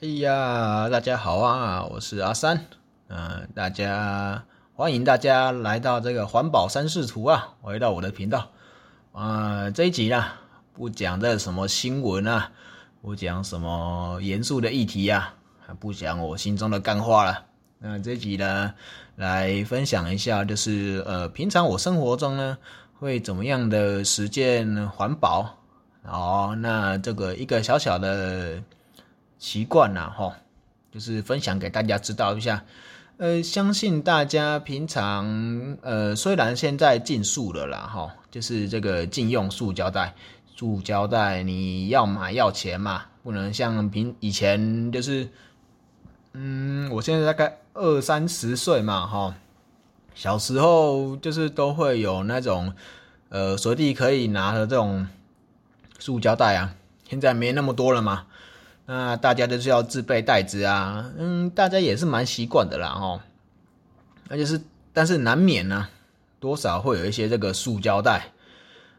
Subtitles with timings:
[0.00, 2.66] 哎呀，大家好啊，我是阿三，
[3.08, 4.44] 嗯、大家
[4.76, 8.48] 欢迎大家来到这个环保三视图啊，回到我的频道
[9.10, 10.24] 啊、这一集呢，
[10.72, 12.52] 不讲这什么新闻啊，
[13.02, 15.34] 不讲什么严肃的议题啊，
[15.80, 17.46] 不讲我心中的干话了。
[17.80, 18.72] 那这一集呢，
[19.16, 22.56] 来分享一下，就是呃，平常我生活中呢，
[23.00, 25.56] 会怎么样的实践环保。
[26.04, 28.62] 哦，那这个一个小小的
[29.38, 30.36] 习惯呐，哈，
[30.92, 32.64] 就是分享给大家知道一下。
[33.16, 40.14] 呃，相信大家平常呃，虽然现在禁塑了啦，哈，就是这个禁用塑胶袋。
[40.54, 45.28] 塑胶袋你要买要钱嘛，不能像平以前就是，
[46.32, 49.34] 嗯，我现在大概二三十岁嘛，哈，
[50.14, 52.72] 小时候就是都会有那种
[53.28, 55.06] 呃随地可以拿的这种
[55.98, 56.74] 塑胶袋啊，
[57.08, 58.26] 现在没那么多了嘛。
[58.90, 63.20] 那大家都是要自备袋子啊，嗯，大家也是蛮习惯的啦，哦。
[64.28, 64.58] 那就是，
[64.94, 65.86] 但是难免呢、
[66.40, 68.32] 多少会有一些这个塑胶袋，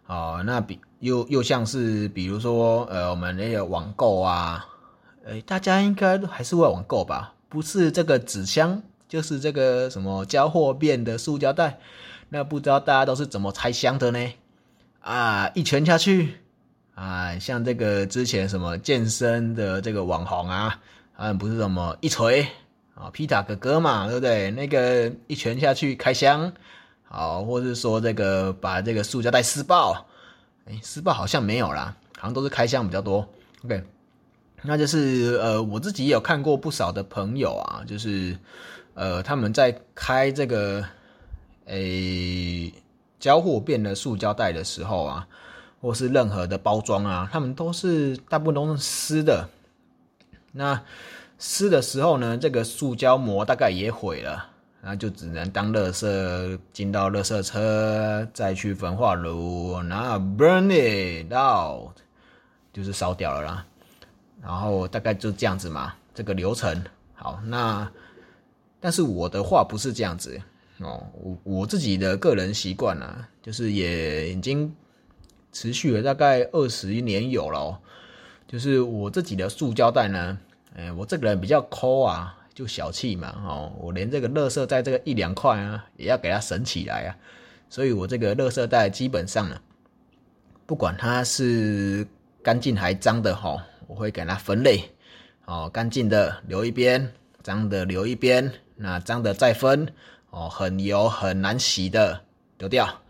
[0.05, 4.63] 哦，那比又又像是比如说，呃，我们那个网购啊，
[5.25, 7.33] 呃，大家应该还是会网购吧？
[7.49, 11.79] 不是这个纸箱，就是这个什么交货变的塑胶袋，
[12.29, 14.33] 那不知道大家都是怎么拆箱的呢？
[15.01, 16.37] 啊，一拳下去。
[17.37, 20.79] 像这个之前什么健身的这个网红啊，
[21.17, 22.47] 他们不是什么一锤
[22.95, 24.49] 啊，皮塔哥哥嘛，对不对？
[24.51, 26.51] 那个一拳下去开箱，
[27.03, 30.05] 好，或是说这个把这个塑胶袋撕爆，
[30.65, 33.27] 哎，撕爆好像没有啦，好像都是开箱比较多。
[33.65, 33.83] OK，
[34.61, 38.37] 那就是呃，我自己也有看过不少的朋友啊，就是
[38.93, 40.83] 呃，他们在开这个
[41.65, 42.73] 诶
[43.19, 45.27] 交货变的塑胶袋的时候啊。
[45.81, 49.47] 或是任何的包装啊，他们都是大部分都是湿的。
[50.51, 50.81] 那
[51.37, 54.45] 湿的时候呢，这个塑胶膜大概也毁了，
[54.81, 61.95] 那就只能当垃圾进到垃圾车，再去焚化炉，然后 burn it out，
[62.73, 63.65] 就是烧掉了啦。
[64.41, 66.83] 然后大概就这样子嘛，这个流程。
[67.13, 67.89] 好，那
[68.81, 70.41] 但是我的话不是这样子
[70.79, 74.75] 哦，我我自己的个人习惯啊，就是也已经。
[75.51, 77.77] 持续了大概二十年有了、哦，
[78.47, 80.37] 就是我自己的塑胶袋呢，
[80.75, 87.15] 哎，我这个人比较抠啊，就小气嘛，哦，我连这个垃圾袋这个一两块啊，也要给它省起来啊，
[87.69, 89.59] 所以我这个垃圾袋基本上呢，
[90.65, 92.07] 不管它是
[92.43, 94.83] 干净还脏的哈、哦，我会给它分类，
[95.45, 97.11] 哦，干净的留一边，
[97.41, 99.91] 脏的留一边，那脏的再分，
[100.29, 102.21] 哦，很油很难洗的
[102.57, 103.01] 丢掉，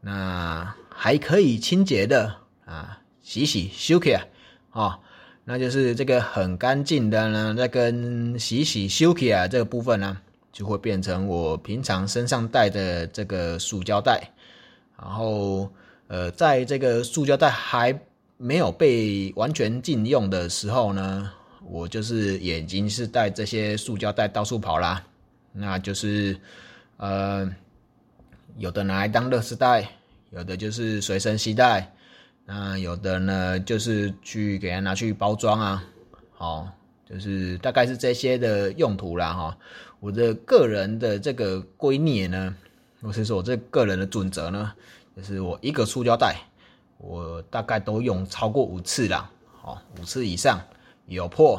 [0.00, 0.74] 那。
[1.00, 4.26] 还可以清洁的啊，洗洗修起来
[4.70, 4.98] 啊，
[5.44, 7.54] 那就是这个很干净的呢。
[7.56, 10.18] 再跟洗洗修起啊这个部分呢，
[10.52, 14.28] 就会变成我平常身上带的这个塑胶袋。
[15.00, 15.70] 然后
[16.08, 17.96] 呃，在这个塑胶袋还
[18.36, 21.30] 没有被完全禁用的时候呢，
[21.64, 25.00] 我就是眼睛是带这些塑胶袋到处跑啦。
[25.52, 26.36] 那就是
[26.96, 27.48] 呃，
[28.58, 29.88] 有的拿来当乐事袋。
[30.30, 31.90] 有的就是随身携带，
[32.44, 35.82] 那有的呢就是去给它拿去包装啊，
[36.34, 36.68] 好，
[37.08, 39.56] 就是大概是这些的用途啦哈。
[40.00, 42.54] 我的个人的这个圭臬呢，
[43.00, 44.70] 或是说我这个人的准则呢，
[45.16, 46.36] 就是我一个塑胶袋，
[46.98, 49.30] 我大概都用超过五次啦，
[49.62, 50.60] 好，五次以上
[51.06, 51.58] 有破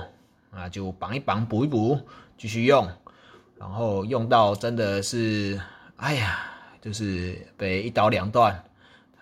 [0.51, 1.99] 啊就绑一绑补一补
[2.37, 2.87] 继续用，
[3.57, 5.59] 然后用到真的是，
[5.95, 6.45] 哎呀。
[6.81, 8.63] 就是被一刀两断，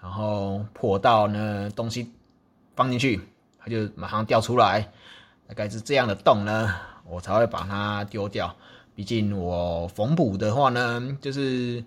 [0.01, 2.11] 然后破到呢东西
[2.75, 3.19] 放进去，
[3.57, 4.91] 它就马上掉出来，
[5.47, 6.73] 大概是这样的洞呢，
[7.05, 8.55] 我才会把它丢掉。
[8.95, 11.83] 毕竟我缝补的话呢，就是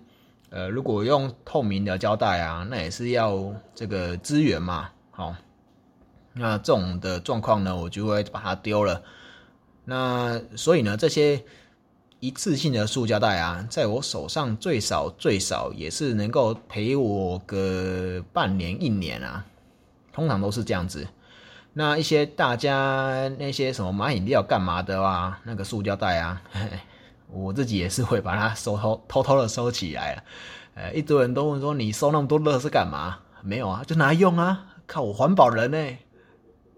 [0.49, 5.33] 呃如果用透明的胶带啊，那也是要这个资源嘛，好，
[6.33, 9.01] 那这种的状况呢，我就会把它丢了。
[9.85, 11.43] 那所以呢，这些。
[12.21, 19.43] 一次性的塑胶袋啊，在我手上最少最少也是能够陪我个半年一年啊，
[20.13, 21.07] 通常都是这样子。
[21.73, 26.39] 那一些大家那些什么买饮料干嘛的啊，那个塑胶袋啊，
[27.33, 30.23] 我自己也是会把它收偷偷偷的收起来了。
[30.75, 33.17] 呃，一堆人都问说你收那么多乐是干嘛？
[33.41, 35.97] 没有啊，就拿来用啊，靠我环保人呢、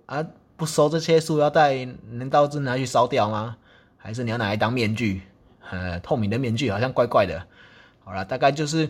[0.05, 0.25] 啊，
[0.55, 3.57] 不收这些塑料袋，难道是拿去烧掉吗？
[3.97, 5.21] 还是你要拿来当面具？
[5.71, 7.45] 呃，透明的面具好像怪怪的。
[8.03, 8.89] 好了，大概就是，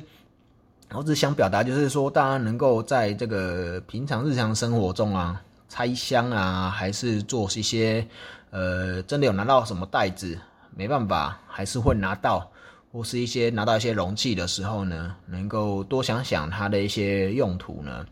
[0.91, 8.05] 我只想表达就是说，大家能够在这个平常日常生活中啊，拆箱啊，还是做一些
[8.49, 10.37] 呃真的有拿到什么袋子，
[10.75, 12.51] 没办法，还是会拿到，
[12.91, 18.05] 或是一些拿到一些容器的时候呢，能够多想想它的一些用途呢，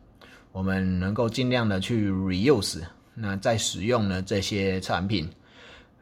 [0.51, 2.81] 我们能够尽量的去 reuse，
[3.15, 5.27] 那再使用呢这些产品。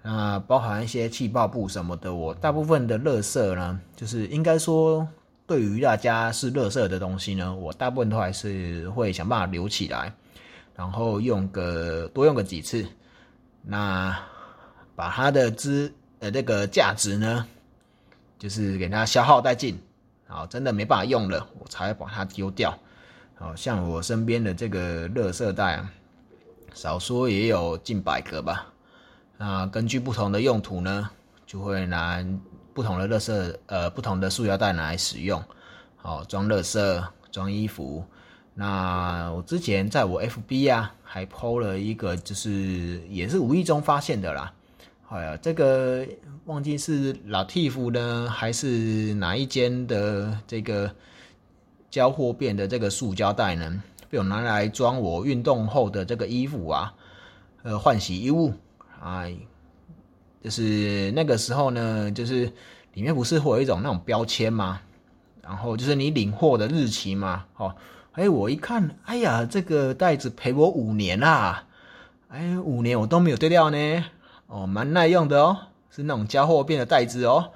[0.01, 5.06] 那包含一些气泡布什么的，我大部分的垃圾呢，就是应该说，
[5.46, 10.13] 对于大家是垃圾的东西呢，我大部分都还是会想办法留起来，
[10.75, 12.86] 然后用个多用个几次，
[13.62, 14.18] 那
[14.96, 17.46] 把它的资呃那个价值呢，
[18.38, 19.78] 就是给它消耗殆尽，
[20.28, 22.74] 好，真的没办法用了，我才把它丢掉。
[23.36, 25.92] 好像我身边的这个垃圾袋啊，
[26.74, 28.68] 少说也有近百个吧。
[29.41, 31.09] 那根据不同的用途呢，
[31.45, 32.21] 就会拿
[32.74, 35.41] 不同的垃圾，呃，不同的塑料袋拿来使用，
[35.95, 38.03] 好装垃圾、装衣服。
[38.53, 44.51] 那我之前在我 FB 啊，还 PO 了一个，就是也是无意中发现的啦。
[45.07, 46.06] 哎呀，这个
[46.44, 50.94] 忘记是老 T 服呢，还是哪一间的这个
[51.89, 56.94] 交货变的这个塑胶袋呢，被我拿来装我运动后的这个衣服啊，
[57.63, 58.53] 呃，换洗衣物。
[59.01, 59.36] 哎，
[60.44, 62.51] 就是那个时候呢，就是
[62.94, 64.81] 里面不是会有一种那种标签吗？
[65.42, 67.46] 然后就是你领货的日期嘛。
[67.57, 67.75] 哦，
[68.12, 71.66] 哎，我一看，哎呀，这个袋子陪我五年啦，
[72.28, 74.06] 哎，五年我都没有丢掉呢。
[74.48, 75.57] 哦，蛮耐用的哦，
[75.90, 77.51] 是那种交货变的袋子哦。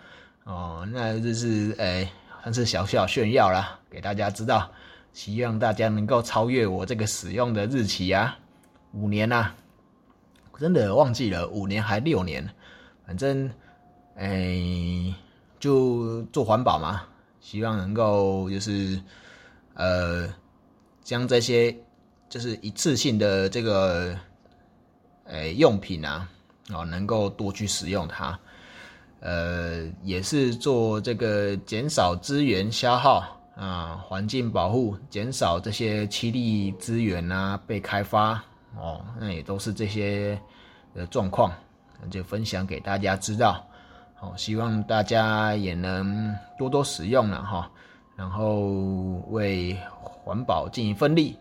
[0.45, 2.11] 哦，那就是哎，
[2.41, 4.71] 算是小小炫耀啦，给大家知道，
[5.11, 8.37] 希望大家能够超越我这个使用的日期啊，
[8.93, 9.51] 五年呐。
[10.59, 12.47] 真的忘记了五年还六年，
[13.05, 13.49] 反正，
[14.15, 15.13] 哎，
[15.59, 17.03] 就做环保嘛，
[17.41, 19.01] 希望能够就是，
[19.73, 20.33] 呃，
[21.03, 21.75] 将这些
[22.29, 24.17] 就是一次性的这个，
[25.25, 26.29] 哎，用品啊，
[26.71, 28.39] 哦，能够多去使用它，
[29.19, 38.41] 呃，也是做这个减少资源消耗啊，环境保护，减少这些七力资源啊被开发。
[38.77, 40.39] 哦，那也都是这些
[40.93, 41.51] 的状况，
[42.09, 43.65] 就分享给大家知道。
[44.15, 47.69] 好，希望大家也能多多使用了哈，
[48.15, 48.61] 然后
[49.29, 51.37] 为环保尽一份力，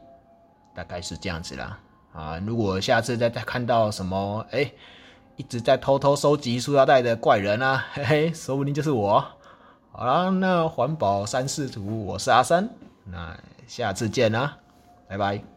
[0.74, 1.78] 大概是这样子啦。
[2.12, 4.70] 啊，如果下次再再看到什么，哎，
[5.36, 9.24] 一直在偷偷收集塑料袋的怪人啊，嘿嘿，说不定就是我。
[9.92, 12.68] 好了，那环保三视图，我是阿三，
[13.04, 14.56] 那下次见啦，
[15.08, 15.51] 拜拜。